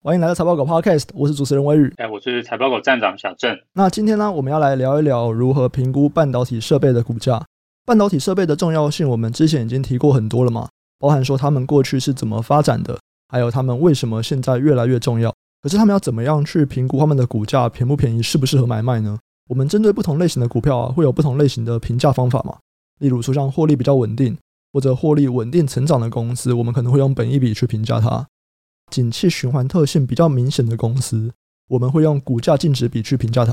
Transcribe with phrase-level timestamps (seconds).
[0.00, 1.92] 欢迎来到财报狗 Podcast，我是主持人威宇。
[1.96, 3.58] 哎，我是财报狗站长小郑。
[3.72, 7.44] 那今天呢，我们要来聊一聊如何评估半导体设备的股价。
[7.84, 10.68] 半导体设备的重要性，我们之前已经提过很多了嘛，
[11.00, 12.96] 包含说他们过去是怎么发展的，
[13.28, 15.34] 还有他们为什么现在越来越重要。
[15.60, 19.18] 可是他们要怎么样去评估他们的股价便不便宜，适不适合买卖呢？
[19.48, 22.58] 我们针对不同类型的股票啊，会有不同类型的评价方法嘛。
[23.00, 24.38] 例如说像获利比较稳定
[24.72, 28.24] 或者获利稳定成长的公司，我们可能会用本益比去评价它。
[28.90, 31.32] 景气循环特性比较明显的公司，
[31.68, 33.52] 我们会用股价净值比去评价它。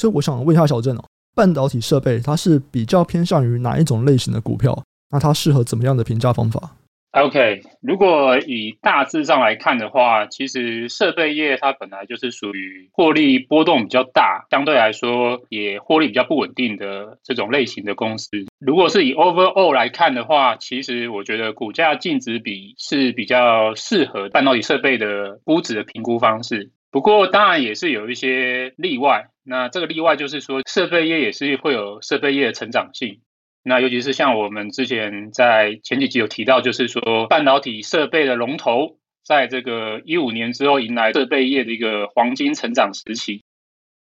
[0.00, 4.82] 所以我想问一下小郑哦，半导体设备它是比较偏向于哪一种类型的股票？
[5.10, 6.76] 那它适合怎么样的评价方法
[7.12, 18.44] ？OK，如果以大致上来看的话，其实设备业它本来就是属于获利波动比较大，相对来说也获利比较不稳定的这种类型的公司。
[18.58, 26.70] 如果是以 overall 来看的话，其实我觉得股价净值比是比较适合半导体设备的估值的评估方式。
[26.90, 33.20] 不过当然也是有一些例外，那这个例外就是说设备业也是会有设备业的成长性。
[33.68, 43.42] 那尤其是像我们之前在前几集有提到，就是说半导体设备的龙头，在这个一五年之后迎来设备业的一个黄金成长时期。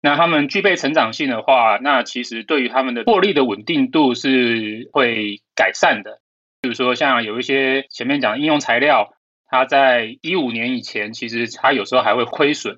[0.04, 6.20] 那他们具备成长性的话，那其实对于他们的获利的稳定度是会改善的。
[6.62, 9.16] 比如说像有一些前面讲的应用材料，
[9.48, 12.78] 它在一五年以前其实它有时候还会亏损，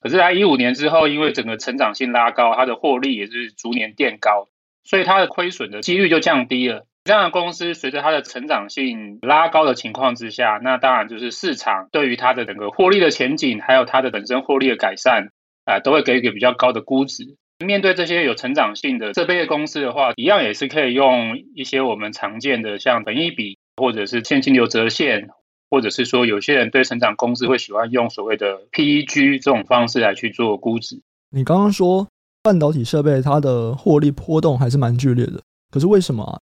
[0.00, 4.48] 可是在一五年之后，因为整个成长性拉高，它的获利也是逐年垫高。
[4.86, 6.86] 所以它的亏损的几率就降低了。
[7.04, 15.28] 这样的公司随着它的成长性拉高的情况之下，那当然就是市场对于它的整个获利的前景，还有它的本身获利的改善，
[15.64, 17.36] 啊、都会给一个比较高的估值。
[17.64, 25.28] 面对这些有成长性的设备的公司的话，一样也是可以用一些我们常见的像本益比，或者是现金流折现，
[25.70, 31.00] 或者是说有些人对成长公司会喜欢用所谓的 PEG 这种方式来去做估值。
[31.30, 32.08] 你刚刚说。
[32.46, 36.38] 半导体设备它的获利波动还是蛮剧烈的，可是为什么啊？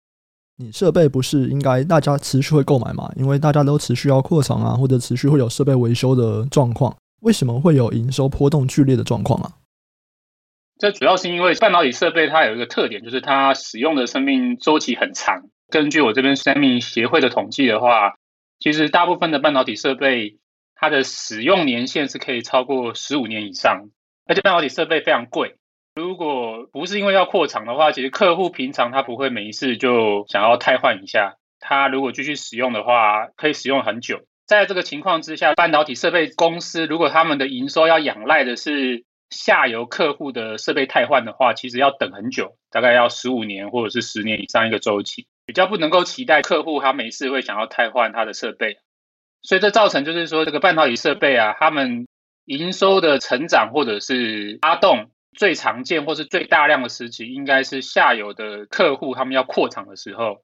[0.57, 3.07] 你设备不是应该大家持续会购买吗？
[3.15, 9.51] 因为大家都持续要扩厂啊，或者持续会有设备维修的状况，为什么会有营收波动剧烈的状况啊？
[10.79, 15.43] 这主要是因为半导体设备它有一个特点，就是它使用的生命周期很长。
[15.69, 18.15] 根据我这边生命协会的统计的话，
[18.59, 20.39] 其实大部分的半导体设备
[20.73, 23.91] 它的使用年限是可以超过十五年以上，
[24.25, 25.57] 而且半导体设备非常贵。
[26.01, 31.35] 如果不是因为要扩厂的话，其实客户平常他不会每一次就想要汰换一下。
[31.59, 34.21] 他如果继续使用的话，可以使用很久。
[34.47, 48.77] 在这个情况之下，半导体设备公司如果他们的营收要仰赖的是下游客户的设备汰换的话，其实要等很久，大概要十五年或者是十年以上一个周期，比较不能够期待客户他没事会想要汰换他的设备。
[49.43, 52.07] 所以这造成就是说，这个半导体设备啊，他们
[52.45, 55.11] 营收的成长或者是拉动。
[55.33, 60.43] 最常见或是最大量的时期，应该是下游的客户他们要扩厂的时候，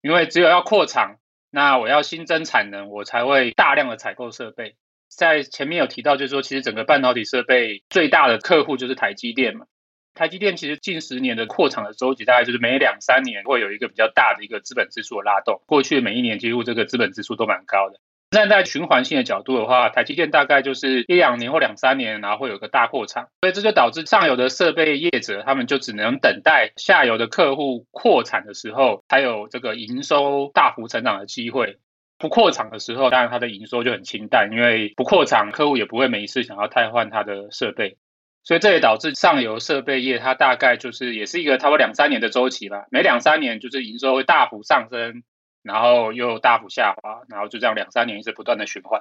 [0.00, 1.16] 因为只有要扩厂，
[1.50, 4.76] 那我要新增产能，我才会大量的采购设备。
[5.08, 9.66] 在前面有提到，就是说其实整个半导体设备最大的客户就是台积电嘛。
[10.14, 15.62] 台积电其实近十年的扩厂的周期，大概就是每两三年会有一个比较大的一个资本支出的拉动。
[15.66, 18.00] 过去每一年几乎这个资本支出都蛮高的。
[18.30, 31.78] 站在循环性的角度的话，台积电大概就是一两年或两三年，然后会有个大扩产，所以这就导致上游的设备业者，他们就只能等待下游的客户扩产的时候，才有这个营收大幅成长的机会。
[32.18, 37.96] 不扩产的时候，当然它的营收就很清淡，因为不扩产，客户也不会每一次想要汰换它的设备，
[38.42, 45.22] 所以这也导致上游设备业它大概就是也是一个差不多两三年的周期吧，每两三年就是营收会大幅上升。
[45.68, 48.98] 然后又大幅下滑，然后就这样两三年一直不断的循环。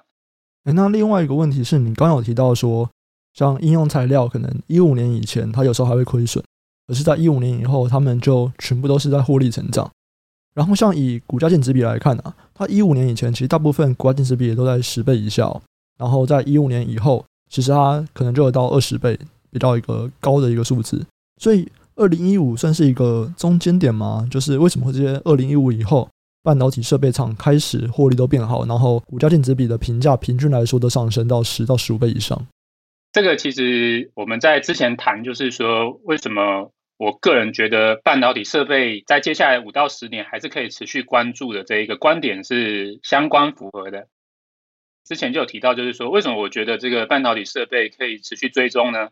[0.66, 2.90] 哎，那另外一个问题是你刚刚有提到说，
[3.34, 6.44] 像应用材料可能一五年以前它有时候还会亏损，
[6.86, 9.90] 可是在一五年以后，他们就全部都是在获利成长。
[10.54, 15.62] 然后像以股价净值比来看啊，它一五年以前其实大部分股价净值比也都在十倍以下哦。
[15.98, 19.18] 然后在一五年以后，其实它可能就有到二十倍，
[19.50, 21.06] 比较一个高的一个数字。
[21.40, 24.28] 所以二零一五算是一个中间点吗？
[24.30, 26.10] 就是为什么会这些二零一五以后？
[26.44, 32.48] 半导体设备厂开始获利都变好，然后股价净值比的评价平均来说都上升到十到十五倍以上。
[33.12, 44.08] 这个其实我们在之前谈，就是说为什么我个人觉得半导体设备在接下来五到十年还是可以持续关注的这一个观点是相关符合的。
[45.06, 49.10] 之前就有提到，就是说为什么我觉得这个半导体设备可以持续追踪呢？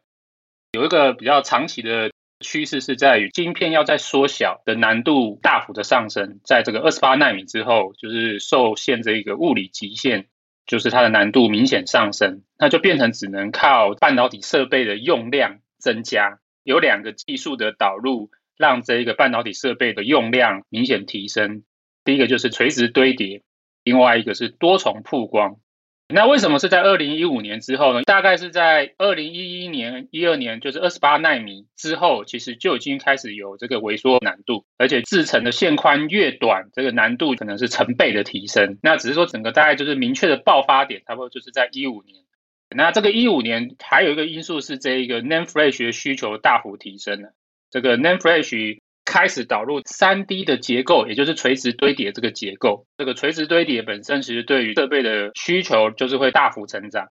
[0.72, 2.12] 有一个比较长期的。
[2.42, 10.28] 趋势是在于晶片要在缩小的难度大幅的上升，在这个二十八纳米之后，就是受限这一个物理极限，
[10.66, 21.64] 就是它的难度明显上升，那就变成只能靠半导体设备的用量增加，有两个技术的导入，让这一个半导体设备的用量明显提升。
[22.04, 23.44] 第一个就是垂直堆叠，
[23.84, 25.58] 另外一个是多重曝光。
[26.08, 28.04] 那为什么是在二零一五年之后呢？
[28.04, 38.78] 大概是在二零一一年、一二年，就是二十八奈米之后，其实就已经开始有这个萎缩难度，而且制程的线宽越短，这个难度可能是成倍的提升。
[38.84, 42.24] 那只是说整个大概就是明确的爆发点，差不多就是在一五年。
[42.70, 47.34] 那这个一五年还有一个因素是这一个 NAND Flash 的需求大幅提升了，
[47.72, 48.80] 这个 NAND Flash。
[49.06, 52.86] 开始导入三 D 的结构，也就是垂直堆叠这个结构。
[52.98, 57.08] 这个垂直堆叠本身其实对于设备的需求就是会大幅成长，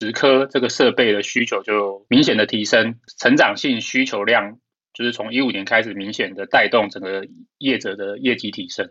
[0.00, 4.58] 十颗这个设备的需求就明显的提升，成长性需求量
[4.94, 7.26] 就是从一五年开始明显的带动整个
[7.58, 8.90] 业者的业绩提升。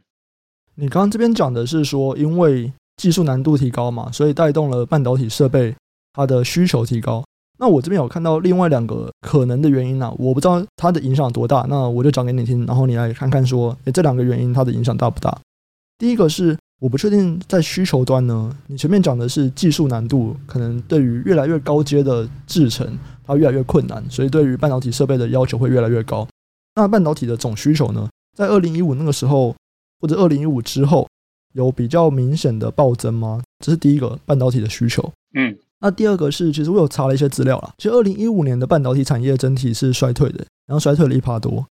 [0.75, 5.73] 你刚刚这边讲的是说，因为技术难度提高嘛，所以带动了半导体设备
[6.13, 7.23] 它的需求提高。
[7.57, 15.37] 那我这边有看到另外两个可能的原因呢、我不知道它的影响多大，那我就讲给你听，然后你来看看说，诶，这两个原因它的影响大不大？
[15.97, 26.27] 第一个是我不确定在需求端呢，你前面讲的是技术难度，可能对于越来越高阶的制程，它越来越困难，所以对于半导体设备的要求会越来越高。
[26.75, 29.55] 那半导体的总需求呢，在二零一五那个时候
[30.01, 31.07] 或者二零一五之后
[31.53, 33.41] 有比较明显的暴增吗？
[33.63, 35.09] 这是第一个半导体的需求。
[35.33, 35.57] 嗯。
[35.79, 37.73] 那第二个是，其实我有查了一些资料啦。
[37.77, 41.65] 其实二零一五年的半导体产业整体是衰退的，然后衰退了一趴多。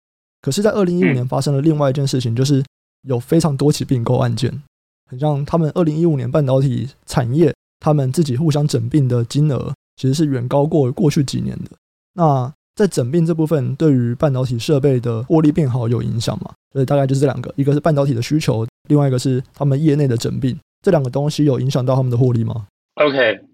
[0.43, 2.65] 可是，在二零一五年发生了另外一件事情，就是
[3.03, 4.63] 有非常多起并购案件，
[5.11, 11.71] 很像他们二零一五年半导体产业他们自己互相整并的金额，其实是远高过过去几年的。
[12.15, 16.51] 那在整并这部分，对于半导体设备的获利变好有影响吗？
[16.73, 23.50] 所以大概就是这两个，一个是半导体的需求，另外一个是他们业内的整并，这两个东西有影响到他们的获利吗？OK。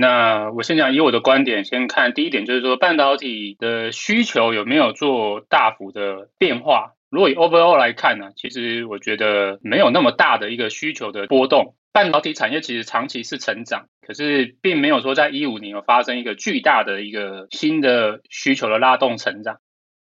[0.00, 6.92] 那我先讲，以我的观点先看第一点，就是说半导体的需求有没有做大幅的变化？
[7.10, 11.74] 如果以 overall 来看呢，其实我觉得没有那么大的一个需求的波动。
[11.90, 19.58] 半导体产业其实长期是成长，可是并没有说在一五年有发生一个巨大的一个新的需求的拉动成长。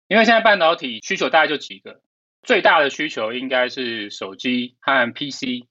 [0.09, 2.01] 因为现在半导体需求大概就几个，
[2.41, 5.69] 最大的需求应该是手机和 PC，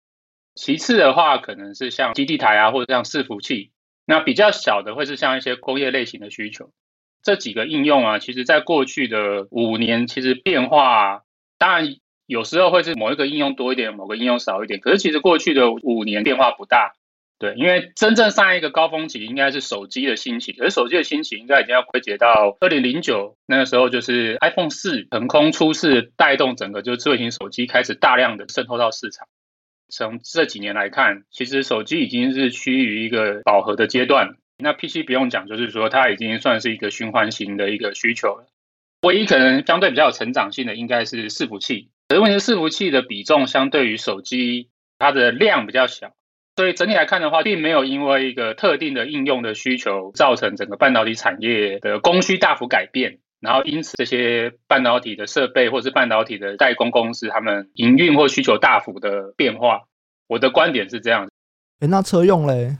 [0.54, 3.70] 其次的话可能是像基地台啊，或者像伺服器。
[4.10, 6.70] 那比较小的会是像一些工业类型的需求，
[7.22, 11.24] 这几个应用啊，其实在过去的五年，其实变化
[11.58, 11.96] 当然
[12.26, 14.80] 有时候会是某一个应用多一点，某个应用少一点。
[14.80, 16.94] 可是其实过去的五年变化不大，
[17.38, 29.28] 对，因为真正上一个高峰期应该是手机的兴起，而手机的兴起应该已经要归结到二零零九那个时候，就是 iPhone 四横空出世，带动整个就是智慧型手机开始大量的渗透到市场。
[29.88, 34.36] 从这几年来看，其实手机已经是趋于一个饱和的阶段。
[34.58, 38.46] 那 PC 不用讲，就是说它已经算是一个循环型的一个需求了。
[39.02, 41.90] 唯一可能相对比较有成长性的，应该是伺服器。
[42.08, 46.14] 可是问题是，伺服器的比重相对于手机，它的量比较小，
[46.56, 53.20] 所以整体来看的话，并没有因为一个特定的应用的需求，造成整个半导体产业的供需大幅改变。
[53.40, 59.82] 然后，因此这些半导体的设备或是半导体的代工公司，他们营运或需求大幅的变化。
[60.26, 61.28] 我的观点是这样。
[61.80, 62.76] 诶，那车用嘞？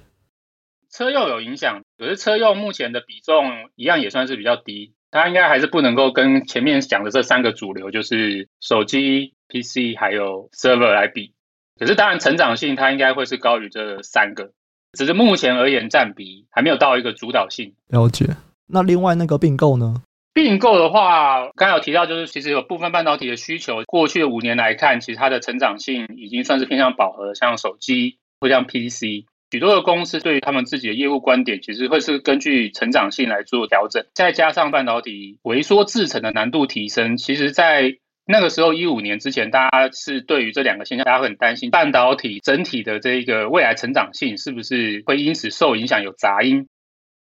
[0.90, 4.94] 车用有影响，可是车用目前的比重一样也算是比较低。
[5.11, 11.32] 它应该还是不能够跟前面讲的这三个主流，就是手机、PC 还有 server 来比。
[11.78, 14.50] 可是当然，成长性它应该会是高于这三个，
[14.92, 17.75] 只是目前而言占比还没有到一个主导性。
[17.87, 18.26] 了解。
[18.66, 20.02] 那另外那个并购呢？
[20.35, 34.06] 并购的话，刚才有提到，就是其实有部分半导体的需求，过去的五年来看，其实它的成长性已经算是偏向饱和，像手机或像 PC，许多的公司对于他们自己的业务观点，其实会是根据成长性来做调整。
[34.14, 46.68] 再加上半导体微缩制程的难度提升，其实在那个时候一五年之前，大家是对于这两个现象，大家会很担心半导体整体的这个未来成长性是不是会因此受影响，有杂音。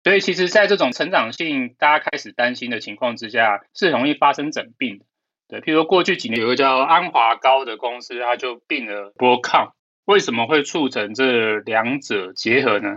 [0.06, 5.04] 所以，其实，在这种成长性大家开始担心的情况之下，是容易发生整病的。
[5.48, 9.72] 对，譬如说过去几年有个叫安华高的公司，它就并了博康。
[10.04, 12.94] 为什么会促成这两者结合呢？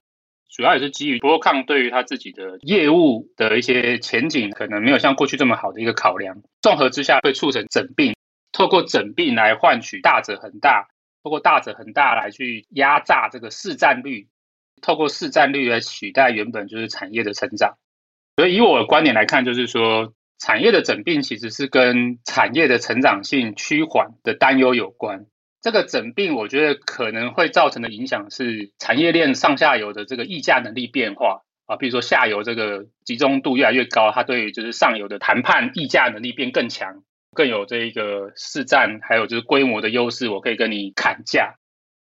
[0.52, 6.44] 主要也是基于博康对于它自己的业务的一些前景，可能没有像过去这么好的一个考量。
[6.62, 8.14] 综合之下，会促成整病，
[8.52, 10.90] 透过整病来换取大者恒大，
[11.24, 14.28] 透过大者恒大来去压榨这个市占率。
[14.82, 17.78] 透过市占率来取代原本就是产业的成长，
[18.36, 25.26] 所以以我的观点来看，就是说产业的整并其实是跟产业的成长性趋缓的担忧有关。
[25.62, 37.04] 这个整并，我觉得可能会造成的影响是产业链上下游的这个议价能力变化啊，比如说下游这个集中度越来越高，它对于就是上游的谈判议价能力变更强，
[37.36, 41.56] 更有这一个市占，还有就是规模的优势，我可以跟你砍价。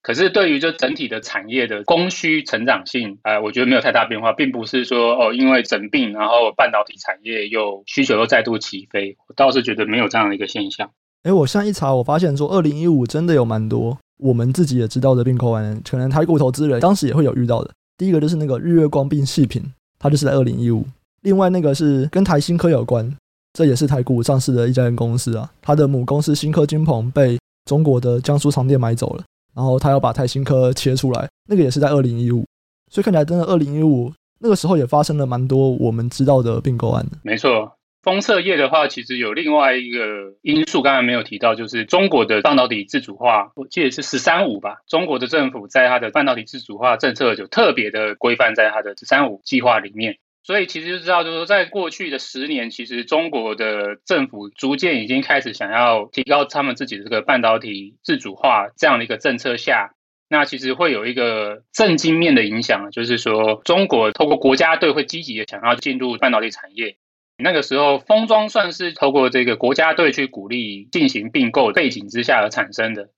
[0.09, 10.89] 可是对于这整体的产业的供需成长性，呃，我觉得没有太大变化，并不是说哦，因为整并，然后半导体产业又需求又再度起飞，我倒是觉得没有这样的一个现象。
[11.25, 17.71] 哎，我现在一查，我发现说，二零一五真的有蛮多我们自己也知道的并购案，可能台股投资人当时也会有遇到的。
[17.99, 19.63] 第一个就是那个日月光并细品，
[19.99, 20.87] 它就是在二零一五。
[21.21, 23.15] 另外那个是跟台新科有关，
[23.53, 29.25] 这也是台股上市的一家公司啊，它的母公司新科金鹏被中国的江苏长电买走了，
[29.59, 32.45] 然后他要把泰新科切出来，那个也是在二零一五。
[32.93, 37.19] 所以看起来真的二零一五那个时候也发生了蛮多我们知道的并购案的。
[37.25, 37.73] 没错。
[38.05, 39.99] 封测业的话，其实有另外一个
[40.43, 44.77] 因素，刚才没有提到，就是中国的半导体自主化，我记得是“十三五”吧。
[44.87, 50.19] 中国的政府在它的半导体自主化政策就特别的规范在它的“十三五”计划里面。
[50.49, 59.91] 所以其实就知道，就是说，在过去的十年，其实中国的政府逐渐已经开始想要提高他们自己的这个半导体自主化这样的一个政策下，
[60.27, 66.97] 那其实会有一个政经面的影响，就是说，中国透过国家队会积极的想要进入半导体产业。
[67.37, 73.11] 那个时候，封装算是透过这个国家队去鼓励进行并购背景之下而产生的。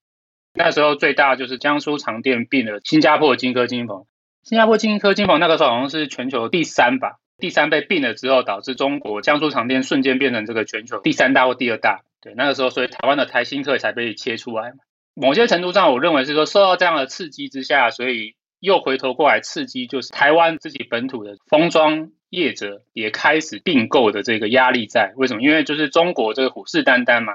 [0.53, 4.07] 那时候最大就是江苏长电并了新加坡金科金鹏，
[4.43, 12.03] 新加坡金科金鹏那个时候好像是全球第三吧，第三被并了之后，导致中国江苏长电瞬间变成这个全球第三大或第二大。
[12.21, 14.79] 对，那个时候，所以台湾的台新科才被切出来嘛。
[15.15, 22.11] 某些程度上，我认为是说受到这样的刺激之下，所以又回头过来刺激，就是台湾自己本土的封装。
[22.31, 25.43] 业者也开始并购的这个压力在，为什么？
[25.43, 27.33] 因为就是中国这个虎视眈眈嘛，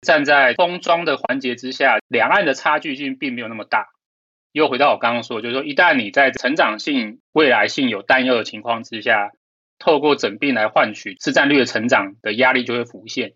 [0.00, 3.88] 站在封装的环节之下，两岸的差距性并没有那么大。
[4.52, 9.32] 又回到我刚刚说，就是说一旦你在成长性、未来性有担忧的情况之下，
[9.78, 13.34] 透过整病来换取市占率的成长的压力就会浮现。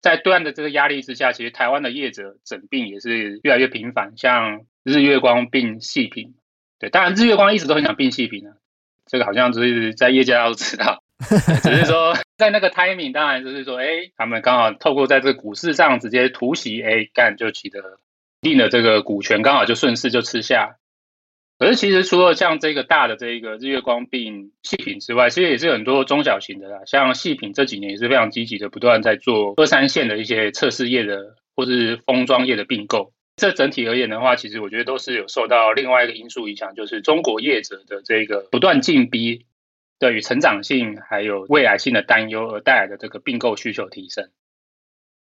[0.00, 6.34] 在对岸的这个压力之下，其实台湾的业者整病也是越来越频繁，像日月光并细品，
[6.80, 8.54] 对，当然日月光一直都很想并细品啊。
[9.06, 11.02] 这个好像就是在业界都知道，
[11.62, 18.00] 只是说在那个 timing，当然就是说，哎，他们刚好透过在这个股市上直接突袭，哎，干就取得
[18.42, 20.76] 定的这个股权，刚好就顺势就吃下。
[21.58, 33.12] 可是其实除了像这个大的这一个日月光并细品之外，其实也是很多中小型的啦，像细品这几年也是非常积极的，不断在做二三线的一些测试业的或是封装业的并购。
[33.36, 39.46] 这整体而言的话，其实我觉得都是有受到另外一个因素影响，就是中国业者的这个不断进逼，
[40.00, 44.28] 对于成长性还有未来性的担忧而带来的这个并购需求提升。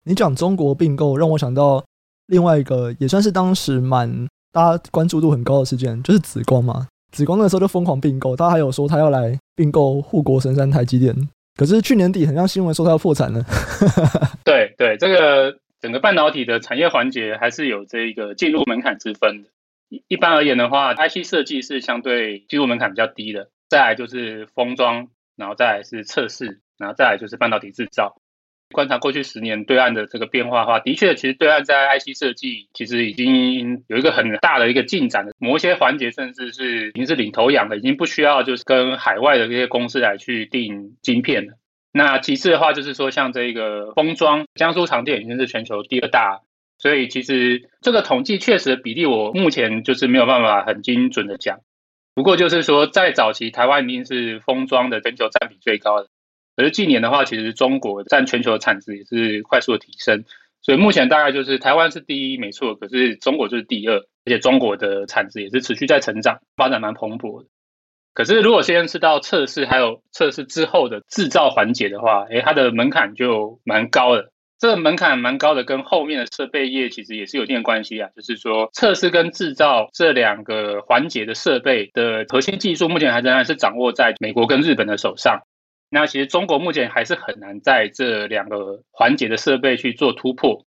[0.03, 1.85] 你讲中国并购，让我想到
[2.31, 4.09] 另外一个也算是当时蛮
[4.51, 6.87] 大家关注度很高的事件，就是紫光嘛。
[7.11, 11.15] 紫光那时候就疯狂并购，他还有说他要来并购护国神山台积电，
[11.55, 13.45] 可是去年底很像新闻说他要破产了。
[14.43, 15.57] 对 对，这个。
[15.81, 19.49] 整个半导体的产业环节还是有这一个进入门槛之分的。
[20.07, 28.20] 一般而言的话，IC 设计是相对进入门槛比较低的，再来就是封装，然后再来是测试，然后再来就是半导体制造。
[28.71, 41.53] 观察过去十年对岸的这个变化的话，的确，其实对岸在 IC 设计其实已经有一个很大的一个进展的，某些环节甚至是已经是领头羊了，已经不需要就是跟海外的这些公司来去订晶片了。
[41.93, 46.41] 那其次的话，就是说像这个封装，江苏长电已经是全球第二大，
[46.77, 51.59] 所以其实这个统计确实的比例，我目前就是没有办法很精准的讲。
[52.13, 56.07] 不过就是说，在早期台湾已经是封装的全球占比最高的，
[56.61, 60.25] 可是近年的话，其实中国占全球的产值也是快速的提升，
[60.61, 67.47] 所以目前大概就是台湾是第一没错，可是中国就是第二，而且中国的产值也是持续在成长，发展蛮蓬勃。
[68.13, 74.29] 可是，如果先是到测试，还有测试之后的制造环节的话，诶，它的门槛就蛮高的。
[74.59, 78.09] 这个门槛蛮高的，跟后面的设备业其实也是有一定的关系啊。
[78.15, 85.41] 就是说，测试跟制造这两个环节的设备的核心技术，目前还仍然是掌握在美国跟日本的手上。
[85.93, 90.65] 那其实中国目前还是很难在这两个环节的设备去做突破。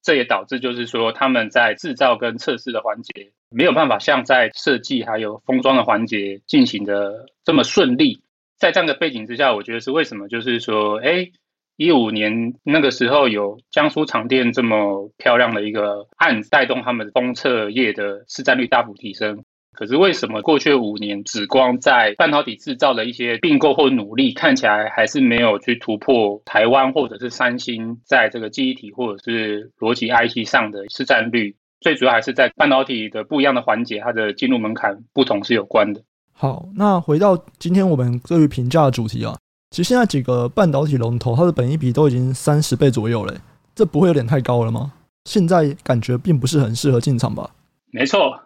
[0.00, 8.22] 这也导致，就是说他们在制造跟测试的环节没有办法像在设计还有封装的环节进行的这么顺利。
[8.56, 10.28] 在这样的背景之下，我觉得是为什么？
[10.28, 11.30] 就是说，哎，
[11.76, 19.44] 一五年那个时候有江苏长电这么漂亮的一个案子，带动他们封测业的市占率大幅提升。
[19.78, 31.54] 可是为什么过去五年紫光在半导体制造的一些并购或努力，看起来还是没有去突破台湾或者是三星在这个记忆体或者是逻辑 IC 上的市占率？
[31.80, 36.02] 最主要还是在半导体的不一样的环节，它的进入门槛不同是有关的。
[36.32, 39.38] 好，那回到今天我们对于评价的主题啊，
[39.70, 43.32] 其实现在几个半导体龙头，它的本益比都已经三十倍左右了，
[43.76, 44.92] 这不会有点太高了吗？
[45.26, 47.48] 现在感觉并不是很适合进场吧？
[47.92, 48.40] 没错，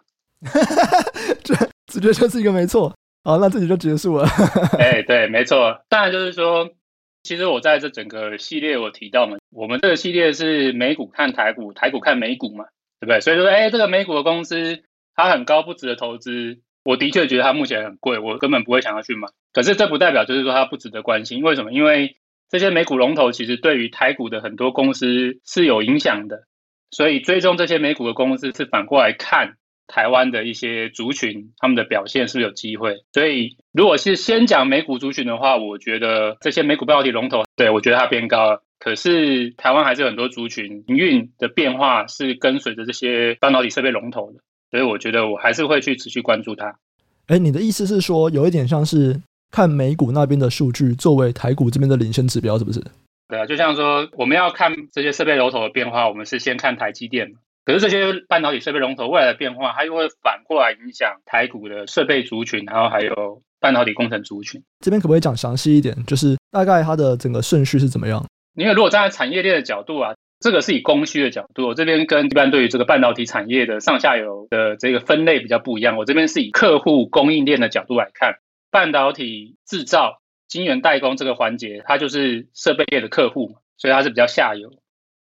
[0.45, 1.03] 哈 哈
[1.43, 1.55] 这
[1.87, 2.93] 直接就是一个没错。
[3.23, 4.27] 好，那这里就结束了。
[4.77, 5.79] 哎，对，没错。
[5.87, 6.69] 当然就是说，
[7.23, 12.65] 其实我在这整个系列我提到嘛，我们这个系列是美股看台股，台股看美股嘛，
[12.99, 13.21] 对不对？
[13.21, 14.83] 所以说，哎，这个美股的公司
[15.15, 16.59] 它很高，不值得投资。
[16.83, 19.29] 我的确觉得它目前很贵，我根本不会想要去买。
[19.53, 21.41] 可是这不代表就是说它不值得关心。
[21.41, 21.71] 为什么？
[21.71, 22.17] 因为
[22.49, 26.43] 这些美股龙头其实对于台股的很多公司是有影响的，
[26.91, 29.55] 所以追踪这些美股的公司是反过来看。
[29.87, 33.03] 台湾的一些族群，他们的表现是不是有机会？
[33.13, 38.63] 所以，如果是先讲美股族群的话，我觉得这些美股半导体龙头，对，我觉得它变高了。
[38.79, 44.39] 可是，台湾还是有很多族群营运的变化是跟随着这些半导体设备龙头的，
[44.71, 46.75] 所以我觉得我还是会去持续关注它。
[47.27, 49.21] 哎，你的意思是说，有一点像是
[49.51, 52.83] 看美股那边的数据作为台股这边的领先指标，是不是？
[53.29, 57.33] 对啊，就像说我们要看这些设备龙头的变化，我们是先看台积电。
[57.65, 64.61] 可是这些半导体设备龙头未来的变化，它又会反过来影响台股的设备族群，然后还有半导体工程族群。
[64.79, 65.95] 这边可不可以讲详细一点？
[66.05, 68.25] 就是大概它的整个顺序是怎么样？
[68.55, 75.95] 因为如果站在产业链的角度啊，这个是以供需的角度，我这边跟一般对于这个半导体产业的上下游的这个分类比较不一样。
[75.95, 78.35] 我这边是以客户供应链的角度来看，
[78.69, 84.69] 半导体制造、晶圆代工这个环节，它就是设备业的客户，所以它是比较下游。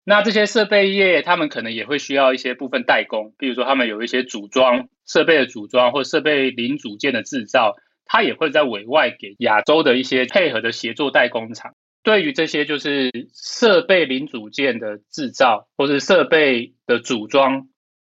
[0.04, 11.74] 那这些设备业，他们可能也会需要一些部分代工，比如说他们有一些组装设备的组装，或设备零组件的制造，他也会在委外给亚洲的一些配合的协作代工厂。
[12.02, 17.68] 对于这些就是设备零组件的制造，或是设备的组装，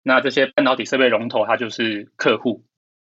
[0.01, 2.65] 那这些半导体设备龙头，它就是客户。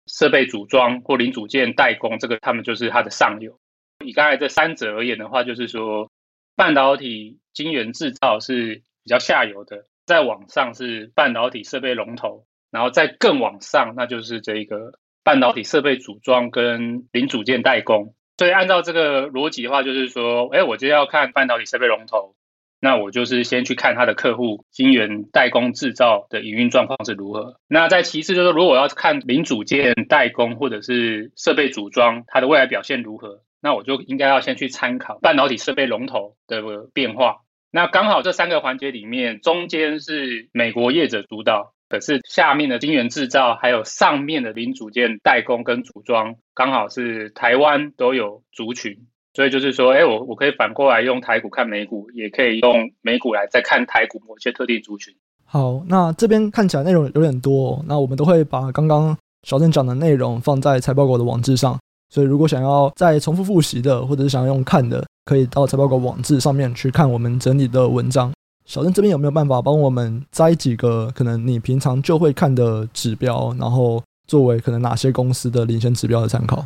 [0.05, 3.58] 设备组装或零组件代工，这个他们就是它的上游。
[4.05, 6.12] 以刚才这三者而言的话，就是说。
[6.58, 18.13] 半导体晶圆制造是比较下游的，再往上是半导体设备龙头，然后再更往上，那就是这个半导体设备组装跟零组件代工。
[18.37, 22.35] 所以按照这个逻辑的话，就是说，哎，我今天要看半导体设备龙头，
[22.81, 27.61] 那我就是先去看他的客户晶圆代工制造的营运状况是如何。
[27.70, 33.39] 那再其次就是，如果要看零组件代工或者是设备组装，它的未来表现如何？
[33.61, 36.61] 那我就应该要先去参考半导体设备龙头的
[36.94, 37.37] 变化。
[37.75, 48.96] 那刚好这三个环节里面，中间是美国业者主导，可是下面的晶圆制造还有上面的零组件代工跟组装，刚好是台湾都有族群。
[49.33, 55.14] 所以就是说，哎，我我可以反过来用台股看美股，也可以用美股来再看台股某些特定族群。
[55.44, 61.77] 好，那这边看起来内容有点多哦，那我们都会把刚刚小郑讲的内容放在财报狗的网志上。
[62.16, 68.32] 所以，如果想要再重复复习的，或者是想要用看的，可以到财报狗网志上面去看我们整理的文章。
[68.64, 76.66] 小郑这边有没有办法帮我们摘几个可能你平常就会看的指标，然后作为可能哪些公司的领先指标的参考？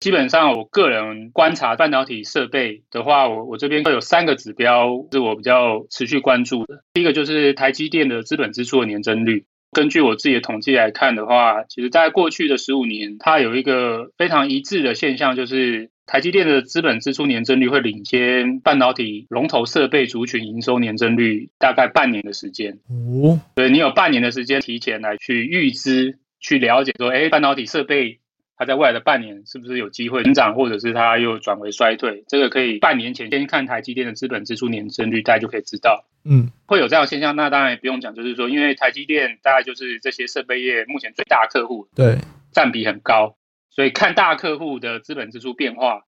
[0.00, 6.84] 基本上，我个人观察半导体设备的话，我我这边会有三个指标是我比较持续关注的。
[6.92, 9.46] 第一个就是台积电的资本支出的年增率。
[9.72, 22.78] 根据我自己的统计来看的话，其实在过去的十五年，它有一个非常一致的现象，就是台积电的资本支出年增率会领先半导体龙头设备族群营收年增率大概半年的时间。
[22.88, 28.18] 哦，对，你有半年的时间提前来去预知、去了解说，哎，半导体设备。
[28.62, 32.22] 它在未来的半年是不是有机会成长，或者是它又转为衰退？
[32.28, 36.04] 这个可以半年前先看台积电的资本支出年增率，大家就可以知道。
[36.24, 37.34] 嗯，会有这样的现象。
[37.34, 42.18] 那当然也不用讲，就是说，因为台积电大概就是这些设备业目前最大客户，对，
[42.52, 43.36] 占比很高，
[43.68, 46.04] 所以看大客户的资本支出变化，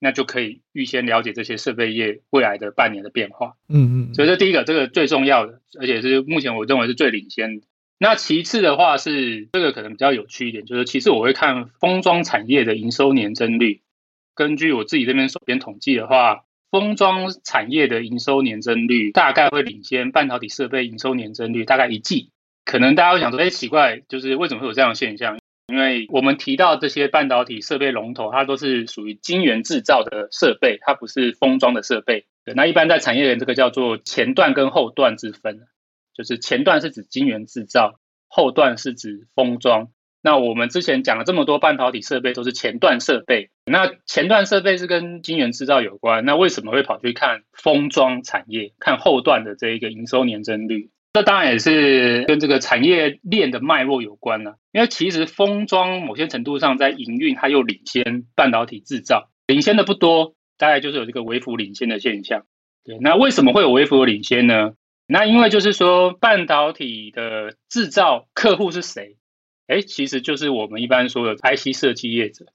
[0.00, 3.52] 那就可以预先了解这些设备业未来的半年的变化。
[3.68, 7.66] 嗯嗯，所以这第一个，这个最重要的，而且是目前我认为是最领先的。
[8.02, 13.80] 那其次的话是这个可能比较有趣一点，就是其次我会看封装产业的营收年增率。
[14.34, 22.30] 根据我自己这边手边统计的话，封装产业的营收年增率大概会领先半导体设备营收年增率大概一季。
[22.64, 25.38] 可能大家会想说，哎，奇怪，就是为什么会有这样的现象？
[25.68, 32.26] 因为我们提到这些半导体设备龙头，它都是属于晶圆制造的设备，它不是封装的设备。
[32.56, 35.68] 那一般在产业链这个叫做前段跟后段之分。
[36.14, 39.88] 就是前段是指晶圆制造，后段是指封装。
[40.24, 50.90] 那我们之前讲了这么多半导体设备都是前段设备，那前段设备是跟晶圆制造有关，那为什么会跑去看封装产业，看后段的这一个营收年增率？
[51.14, 54.56] 这当然也是跟这个产业链的脉络有关了。
[54.70, 62.44] 因为其实封装某些程度上在营运，它又领先半导体制造，领先的不多，大概就是有这个微幅领先的现象。
[62.84, 64.72] 对，那为什么会有微幅领先呢？
[65.12, 69.18] 那因为就是说半导体的制造客户是谁？
[69.66, 72.46] 哎，其实就是我们一般说的 IC 设计业者。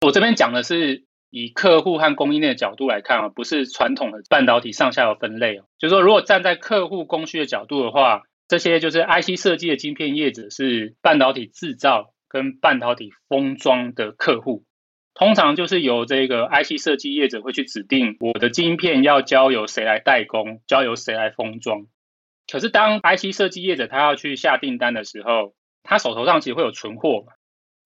[0.00, 5.66] 我这边讲的是以客户和供应链的角度来看啊，不是传统的半导体上下游分类哦。
[5.78, 14.64] 就是说，如果站在客户供需的角度的话，这些就是 IC 设计的晶片业者是半导体制造跟半导体封装的客户，
[15.14, 21.86] 通常就是由这个 IC 设计业者会去指定我的晶片要交由谁来代工，交由谁来封装。
[22.50, 27.32] 可是当 IC 设计业者他要去下订单的时候，他手头上其实会有存货嘛。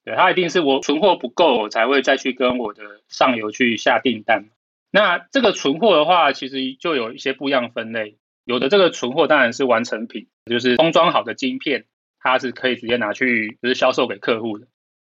[0.05, 4.49] 对，他一定是我存货不够，我才会再去跟我的上游去下订单。
[4.91, 8.17] 那这个存货的话，其实就有一些不一样分类。
[8.45, 11.85] 有的这个存货当然是完成品，就是封装好的晶片，
[12.19, 14.67] 它是可以直接拿去就是销售给客户的。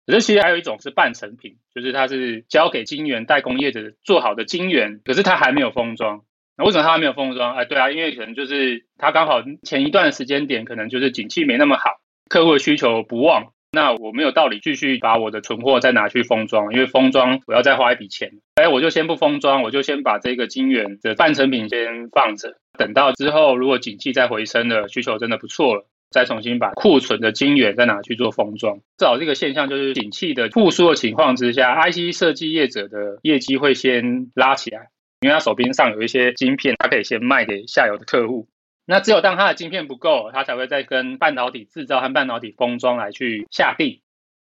[0.05, 6.21] 可是其实还有一种是半成品，就是它是交给晶圆代工业者做好的晶圆，可是它还没有封装。
[6.57, 7.55] 那为什么它还没有封装？
[7.55, 13.53] 哎，对啊，因为可能就是它刚好前一段时间点可能就是景气没那么好，客户的需求不旺。
[13.75, 18.29] 那我没有道理继续把我的存货再拿去封装，因为封装我要再花一笔钱。
[18.53, 28.77] 哎，我就先不封装，我就先把这个晶圆的半成品先放着，等到之后如果景气再回升了，需求真的不错了，再重新把库存的晶圆再拿去做封装。
[28.97, 38.47] 至少这个现象就是景气的复苏的情况之下，IC 设计业者的业绩会先拉起来，因为他手边上有一些晶片，他可以先卖给下游的客户。
[38.85, 44.01] 那只有当他的晶片不够，他才会再跟半导体制造和半导体封装来去下定。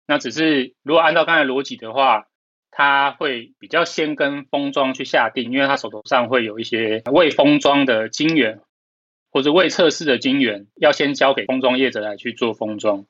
[0.07, 2.27] 那只是如果按照刚才逻辑的话，
[2.69, 8.59] 他会比较先跟封装去下定，因为他手头上会有一些未封装的晶圆
[9.35, 13.03] 或者未测试的晶圆，要先交给封装业者来去做封装。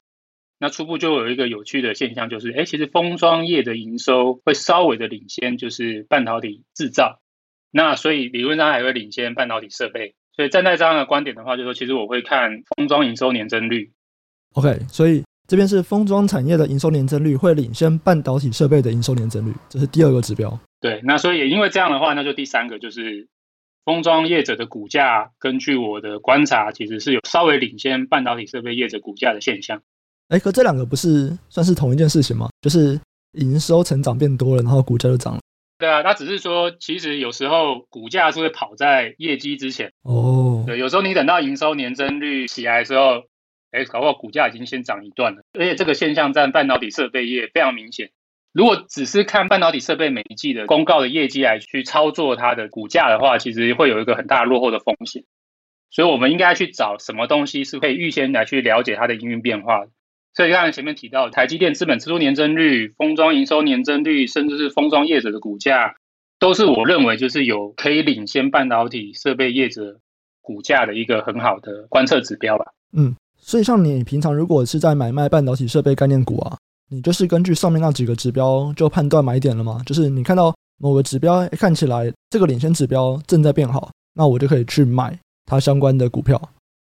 [0.58, 7.22] 那初步就有一个有趣的现象，就是哎，其实封装业的营收会稍微的领先，就是半导体制造。
[7.70, 10.16] 那所以理论上还会领先半导体设备。
[10.36, 13.92] 所以站在这样的观点的话，就是说其实我会看封装营收年增率。
[14.54, 20.60] OK，所以这边是封装产业的营收年增率会领先半导体设备的营收年增率，这是第二个指标。
[20.82, 23.28] 对，那所以也因为这样的话，那就第三个就是
[23.86, 29.82] 封装业者的股价，根据我的观察，其实是有稍微领先半导体设备业者股价的现象。
[30.30, 32.50] 哎，可这两个不是算是同一件事情吗？
[32.62, 33.00] 就是
[33.34, 35.40] 营收成长变多了，然后股价就涨了。
[35.78, 40.64] 对啊，他只是说，其实有时候股价是会跑在业绩之前哦。
[40.66, 43.26] 对，有时候你等到营收年增率起来的时候，
[43.70, 45.44] 哎，搞不好股价已经先涨一段了。
[45.54, 48.10] 而且这个现象在半导体设备业非常明显。
[48.56, 55.26] 如果只是看半导体设备每一季的公告的业绩来去操作它的股价的话，其实会有一个很大落后的风险。
[55.90, 59.92] 所以我们应该去找什么东西是可以预先来去了解它的营运变化的。
[60.34, 65.96] 所以刚才前面提到，台积电资本支出年增率、封装营收年增率，甚至是封装业者的股价，
[66.40, 70.00] 都是我认为就是有可以领先半导体设备业者
[70.42, 72.68] 股价的一个很好的观测指标吧。
[72.94, 76.58] 嗯，所以像你平常如果是在买卖半导体设备概念股啊，
[76.90, 79.82] 你就是根据上面那几个指标就判断买点了吗？
[79.86, 86.40] 就是你看到某个指标看起来这个领先指标正在变好，那我就可以去买它相关的股票，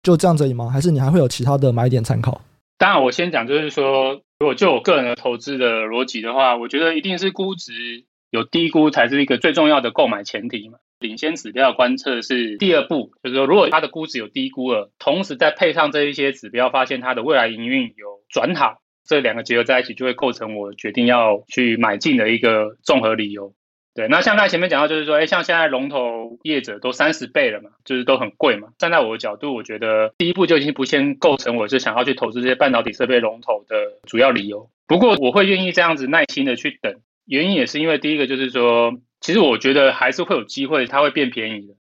[0.02, 0.70] 就这样子而已吗？
[0.70, 2.40] 还是你还会有其他的买点参考？
[2.78, 10.78] 当然，我先讲，就是说，如果就我个人的投资的逻辑的话，我觉得一定是估值有低估才是一个最重要的购买前提嘛。
[10.98, 23.54] 领先指标观测是第二步，就是说，如果它的估值有低估了，同时再配上这一些指标，发现它的未来营运有转好，这两个结合在一起，就会构成我决定要去买进的一个综合理由。
[23.92, 28.68] 对，那像刚才前面讲到，就是说，哎，像现在龙头业者都三十倍了嘛，就是都很贵嘛。
[28.78, 34.70] 站在我的角度，我觉得第一步就已经不先构成我是想要去投资这些半导体设备龙头的主要理由。
[34.86, 41.74] 不过我会愿意这样子耐心的去等，原因也是因为第一个就是说，其实我觉得还是会有机会它会变便宜的。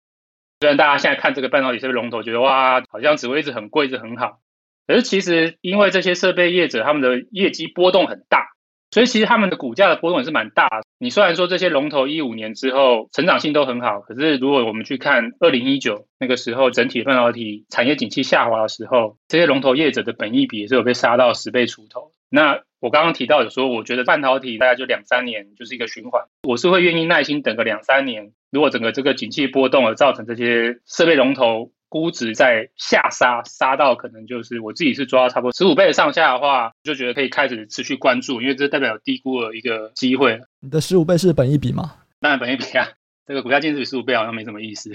[0.62, 4.40] 虽然大家现在看这个半导体设备龙头，觉得哇，好像只会一直很贵，一直很好，
[4.88, 8.48] 可是其实因为这些设备业者他们的业绩波动很大。
[8.90, 10.70] 所以其实他们的股价的波动也是蛮大。
[10.98, 22.14] 你虽然说这些龙头一五年之后成长性都很好，可是如果我们去看二零一九那个时候整体半导体产业景气下滑的时候，这些龙头业者的本益比也是有被杀到十倍出头。
[22.30, 28.32] 那我刚刚提到有说，我觉得半导体大概就两三年就是一个循环，我是会愿意耐心等个两三年。
[28.52, 40.42] 如果整个这个景气波动而造成这些设备龙头，估值在下杀，杀到可能就是我自己是抓到差不多十五倍的上下的话，就觉得可以开始持续关注，因为这代表低估了一个机会。
[40.60, 41.96] 你的十五倍是本一比吗？
[42.20, 42.88] 当然本一比啊，
[43.26, 44.92] 这个股价净值比十五倍好像没什么意思。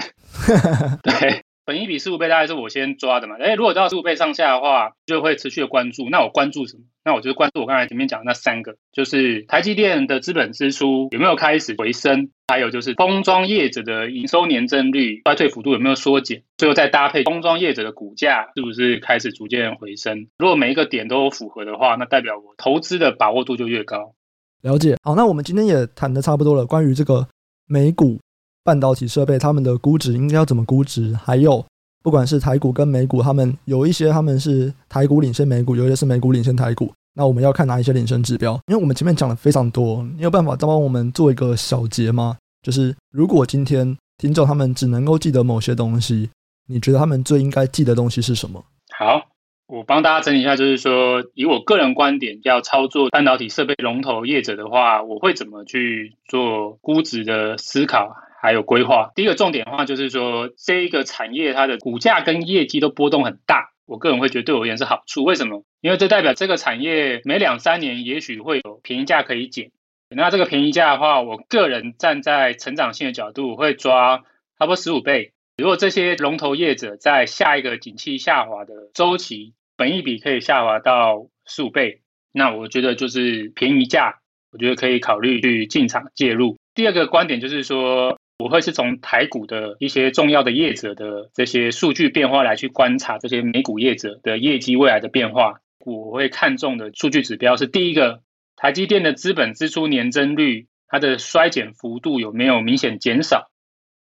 [1.03, 6.09] 对，本一比十五倍大概是我先抓的嘛，诶，如果到十五倍上下的话，就会持续的关注。
[6.11, 6.83] 那我关注什么？
[7.05, 20.29] 那我就关注我刚才前面讲的那三个，就是台积电的资本支出有没有开始回升，还有就是封装业者的营收年增率衰退幅度有没有缩减，最后再搭配封装业者的股价是不是开始逐渐回升。
[20.39, 24.15] 如果每一个点都符合的话，那代表我投资的把握度就越高。
[24.63, 24.97] 了解。
[25.03, 27.29] 好，那我们今天也谈得差不多了，关于这个
[27.67, 28.19] 美股。
[28.65, 31.15] 半导体设备，他们的估值应该要怎么估值？
[31.25, 31.65] 还有，
[32.03, 36.93] 不管是台股跟美股，他们有一些他们是台股领先美股，有一些是美股领先台股。
[37.15, 38.55] 那我们要看哪一些领先指标？
[38.69, 42.37] 因为我们前面讲了非常多，你有办法再帮我们做一个小结吗？
[42.63, 46.31] 就是如果今天听众他们只能够记得某些东西，
[46.69, 48.65] 你觉得他们最应该记得东西是什么？
[48.97, 49.21] 好，
[49.67, 58.15] 我帮大家整理一下，就是说，以我个人观点，要操作半导体设备龙头业者的话，我会怎么去做估值的思考？
[58.43, 65.23] 还有规划，第一个重点的话就是说，这一个产业它的股价跟业绩都波动很大，我个人会觉得对我而言是好处。
[65.23, 65.65] 为什么？
[65.81, 69.71] 因为这代表这个产业每两三年也许会有便宜价可以捡。
[70.09, 74.19] 那这个便宜价的话，我个人站在成长性的角度，我会抓
[74.59, 75.35] 差不多十五倍。
[75.57, 82.01] 如果这些龙头业者在下一个景气下滑的周期，本益比可以下滑到十五倍，
[82.33, 84.17] 那我觉得就是便宜价，
[84.51, 86.59] 我觉得可以考虑去进场介入。
[86.75, 88.19] 第二个观点就是说。
[88.39, 95.61] 我会是从台股的一些重要的业者的这些数据变化来去观察这些美股业者的业绩未来的变化。
[95.85, 98.23] 我会看重的数据指标是第一个，
[98.57, 103.51] 台积电的资本支出年增率，它的衰减幅度有没有明显减少？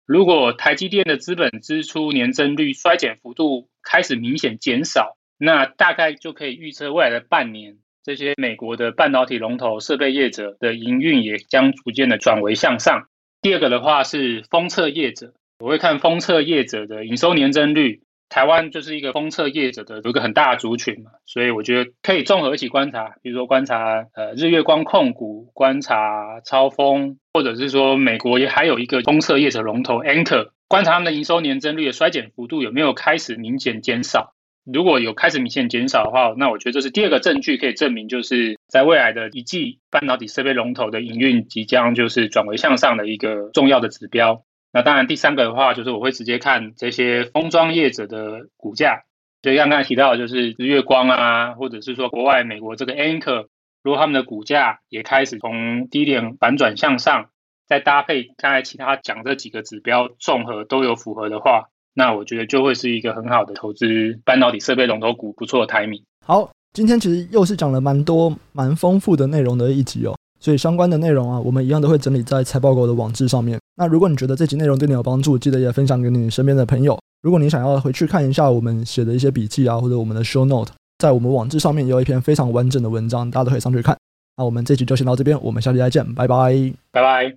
[0.06, 13.08] 如果台积电的资本支出年增率衰减幅度开始明显减少，那大概就可以预测未来的半年，这些美国的半导体龙头设备业者的营运也将逐渐的转为向上。
[13.46, 18.00] 第二个的话是封测业者，我会看封测业者的营收年增率。
[18.28, 34.34] 台湾就是一个封测业者的有一个很大的族群嘛，所以我觉得可以综合一起观察，比如说观察呃日月光控股、观察超风，或者是说美国也还有一个封测业者龙头 Anchor，观察他们的营收年增率的衰减幅度有没有开始明显减少。
[34.72, 44.42] 如果有开始明显减少的话，那我觉得这是第二个证据，可以证明就是在未来的一季，半导体设备龙头的营运即将就是转为向上的一个重要的指标。
[44.72, 49.04] 那当然，第三个的话就是我会直接看这些封装业者的股价，
[49.40, 53.46] 就像刚才提到，就是日月光啊，或者是说国外美国这个 Anchor，
[53.84, 57.30] 如果他们的股价也开始从低点反转向上，
[57.68, 61.68] 再搭配刚才其他讲这几个指标综合都有符合的话。
[61.98, 63.86] 那我觉得就会是一个很好的投资
[64.22, 66.02] 半导体设备龙头股，不错的 timing。
[66.26, 73.58] 好，今天其实又是讲了蛮多蛮丰富的内容的一集哦，所以相关的内容啊，我们一样都会整理在财报狗的网志上面。
[73.76, 76.98] 那如果你觉得这集内容对你有帮助，记得也分享给你身边的朋友。
[77.22, 83.96] 如果你想要回去看一下我们写的一些笔记啊，或者我们的 show note，在我们网志上面也有一篇非常完整的文章，大家都可以上去看。
[84.36, 86.54] 那我们这集就先到这边，我们下期再见，拜拜，
[86.92, 87.34] 拜拜。